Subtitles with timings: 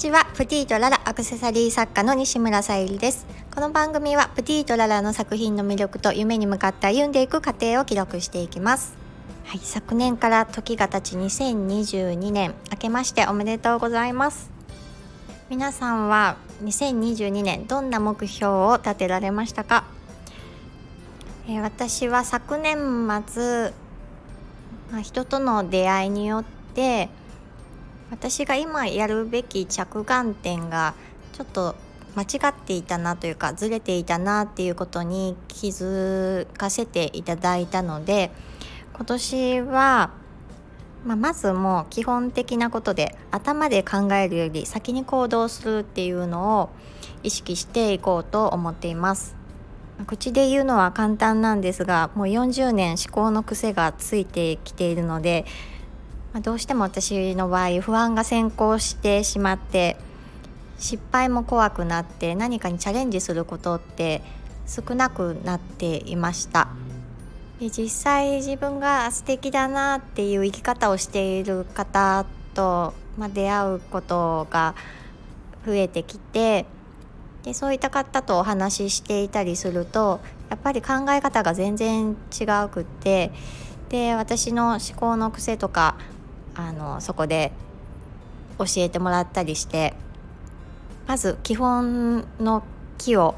[0.00, 0.24] ちは。
[0.34, 3.26] プティとララアクセサリー作家の西村さゆりです。
[3.54, 8.96] この番組はプティとララの作品の魅力と夢に向かって歩んでいく過程を記録していきます。
[9.44, 12.54] はい、昨年から時が経ち2022年。
[12.70, 14.50] 明けましておめでとうございます。
[15.50, 19.84] 皆さんは2022年どんな目標を立てられましたか、
[21.46, 22.78] えー、私は昨年
[23.26, 23.74] 末、
[24.92, 26.44] まあ、人との出会いによっ
[26.74, 27.10] て
[28.10, 30.94] 私が今やるべき着眼点が
[31.32, 31.76] ちょっと
[32.16, 38.30] 間違っていたなというかずれていたなっていうことに気づかせていただいたので
[38.94, 40.10] 今年は、
[41.04, 46.70] まあ、まずもう基本的なことで頭で考えるより先に行動するっていうのを
[47.22, 49.36] 意識していこうと思っています。
[50.06, 55.44] 口で言うのは簡単なんですがもう40年思考の癖がついてきているので
[56.32, 59.96] まあ、どうしても私の場合不安が先行してしまって
[60.78, 64.22] 失敗も怖くなって何かにチャレンジすることって
[64.66, 66.68] 少なくなっていました。
[67.60, 74.74] で実際自分が素敵だなっていう生き方をしている方と、まあ、出会うことが
[75.66, 76.64] 増えてきて
[77.42, 83.30] でそういった方とお話ししていたりするとやっぱり考え方が全然違うくって
[83.90, 85.96] で私の思考の癖とか
[86.68, 87.52] あのそこで
[88.58, 89.94] 教えてもらったりして
[91.06, 92.62] まず基本の
[92.98, 93.34] 木を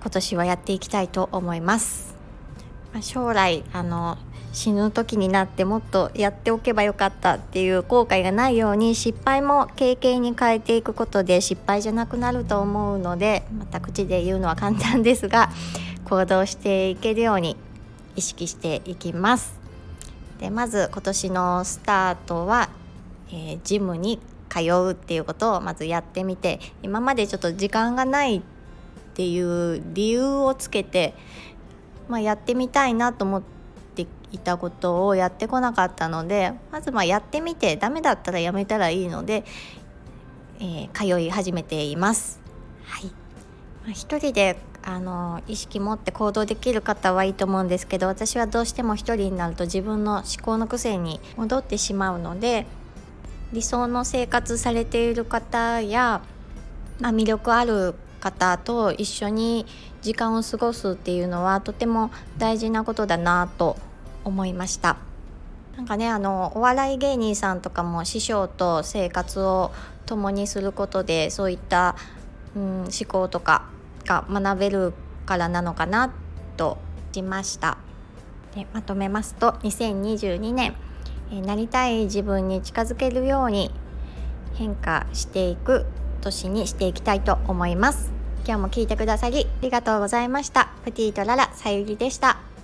[0.00, 2.16] 今年はやっていきたいと思います。
[2.92, 4.18] ま将来あの
[4.52, 15.50] 死ぬ時になってもっとやっておけばよかったっていう後悔がないように失敗も経験に変えていくことで失敗じゃなくなると思うのでまた口で言うのは簡単ですが
[16.06, 17.56] 行動していけるように
[18.16, 19.65] 意識していきます。
[20.38, 22.68] でまず今年のスタートは、
[23.28, 28.42] えー、ジムに通うっていうことをまずやってみて今までちょっと時間がないっ
[29.14, 31.14] ていう理由をつけて、
[32.08, 33.42] まあ、やってみたいなと思っ
[33.94, 39.44] ていたことをやってこなかったのでまずまやってみてダメだったらやめたらいいので、
[40.60, 42.40] えー、通い始めています。
[42.84, 43.10] はい、ま
[43.88, 44.58] あ、人で
[44.88, 52.66] あの意識持って行動できる方はいいと思うんですけど私はどうしても一人になると自分の思考の癖に戻ってしまうので
[53.52, 56.22] 理想の生活されている方や、
[57.00, 59.66] まあ、魅力ある方と一緒に
[60.02, 63.76] 時間を過ごすっていうのはとても大事なことだなと
[64.22, 64.98] 思いました。
[65.76, 69.72] なんかねあのお笑い芸人さんとかも師匠と生活を
[70.06, 71.96] 共にすることでそういった、
[72.54, 73.66] うん、思考とか
[74.06, 74.94] が学べる
[75.26, 76.14] からなのかな
[76.56, 76.78] と
[77.12, 77.78] しました。
[78.54, 80.74] でまとめますと2022年、
[81.30, 83.70] えなりたい自分に近づけるように
[84.54, 85.86] 変化していく
[86.22, 88.10] 年にしていきたいと思います。
[88.46, 90.70] 今日も聞いてくださりありがとうございました。
[90.84, 92.55] プティとララさゆりでした。